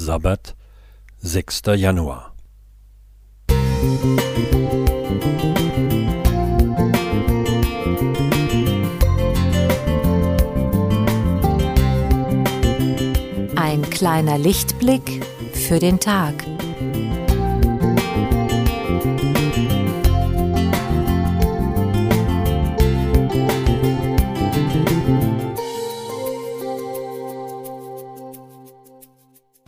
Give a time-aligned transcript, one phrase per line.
[0.00, 0.56] Sabbat,
[1.18, 1.60] 6.
[1.76, 2.32] Januar.
[13.56, 16.46] Ein kleiner Lichtblick für den Tag.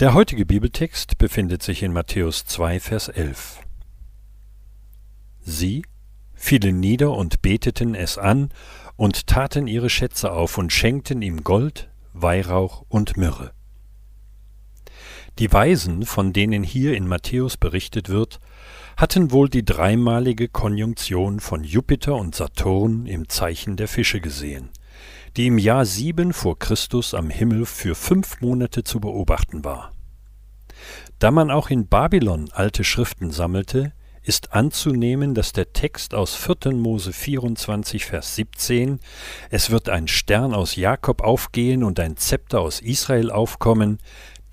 [0.03, 3.61] Der heutige Bibeltext befindet sich in Matthäus 2, Vers 11.
[5.39, 5.85] Sie
[6.35, 8.49] fielen nieder und beteten es an
[8.97, 13.53] und taten ihre Schätze auf und schenkten ihm Gold, Weihrauch und Myrrhe.
[15.39, 18.41] Die Weisen, von denen hier in Matthäus berichtet wird,
[18.97, 24.71] hatten wohl die dreimalige Konjunktion von Jupiter und Saturn im Zeichen der Fische gesehen–
[25.37, 29.93] die im Jahr sieben vor Christus am Himmel für fünf Monate zu beobachten war.
[31.19, 36.73] Da man auch in Babylon alte Schriften sammelte, ist anzunehmen, dass der Text aus 4.
[36.75, 39.01] Mose 24, Vers 17,
[39.51, 43.99] es wird ein Stern aus Jakob aufgehen und ein Zepter aus Israel aufkommen,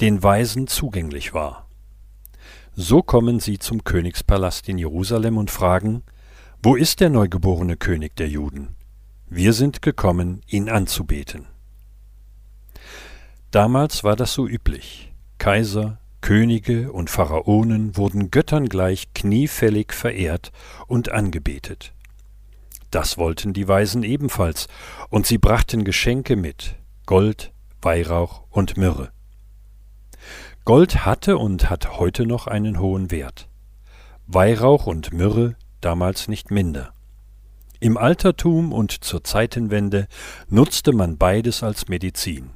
[0.02, 1.68] den Weisen zugänglich war.
[2.76, 6.04] So kommen sie zum Königspalast in Jerusalem und fragen,
[6.64, 8.76] wo ist der neugeborene König der Juden?
[9.32, 11.46] Wir sind gekommen, ihn anzubeten.
[13.52, 15.14] Damals war das so üblich.
[15.38, 20.52] Kaiser, Könige und Pharaonen wurden Göttern gleich kniefällig verehrt
[20.88, 21.94] und angebetet.
[22.90, 24.68] Das wollten die Weisen ebenfalls,
[25.10, 29.12] und sie brachten Geschenke mit Gold, Weihrauch und Myrrhe.
[30.66, 33.48] Gold hatte und hat heute noch einen hohen Wert.
[34.26, 36.94] Weihrauch und Myrrhe damals nicht minder.
[37.82, 40.10] Im Altertum und zur Zeitenwende
[40.50, 42.50] nutzte man beides als Medizin.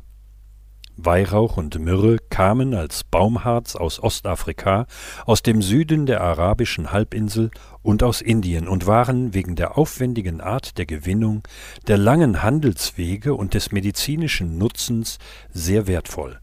[0.97, 4.85] Weihrauch und Myrrhe kamen als Baumharz aus Ostafrika,
[5.25, 10.77] aus dem Süden der arabischen Halbinsel und aus Indien und waren wegen der aufwendigen Art
[10.77, 11.47] der Gewinnung,
[11.87, 15.19] der langen Handelswege und des medizinischen Nutzens
[15.53, 16.41] sehr wertvoll.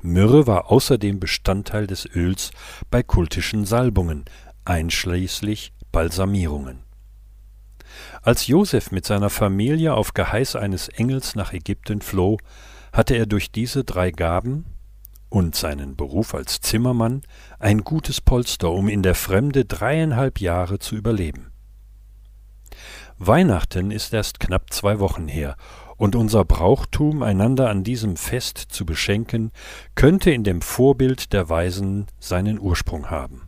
[0.00, 2.50] Myrrhe war außerdem Bestandteil des Öls
[2.90, 4.24] bei kultischen Salbungen,
[4.64, 6.83] einschließlich Balsamierungen
[8.24, 12.38] als Josef mit seiner Familie auf Geheiß eines Engels nach Ägypten floh,
[12.92, 14.64] hatte er durch diese drei Gaben
[15.28, 17.22] und seinen Beruf als Zimmermann
[17.58, 21.52] ein gutes Polster, um in der Fremde dreieinhalb Jahre zu überleben.
[23.18, 25.56] Weihnachten ist erst knapp zwei Wochen her,
[25.96, 29.52] und unser Brauchtum, einander an diesem Fest zu beschenken,
[29.94, 33.42] könnte in dem Vorbild der Weisen seinen Ursprung haben.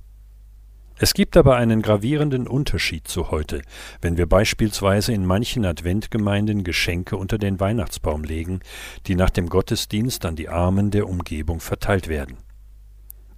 [0.98, 3.60] Es gibt aber einen gravierenden Unterschied zu heute,
[4.00, 8.60] wenn wir beispielsweise in manchen Adventgemeinden Geschenke unter den Weihnachtsbaum legen,
[9.06, 12.38] die nach dem Gottesdienst an die Armen der Umgebung verteilt werden.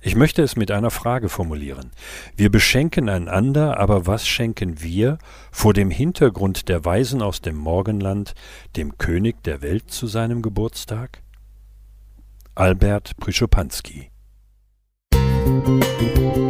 [0.01, 1.91] Ich möchte es mit einer Frage formulieren.
[2.37, 5.19] Wir beschenken einander, aber was schenken wir
[5.51, 8.35] vor dem Hintergrund der Weisen aus dem Morgenland,
[8.77, 11.23] dem König der Welt zu seinem Geburtstag?
[12.55, 14.11] Albert Prischopanski
[15.45, 16.48] Musik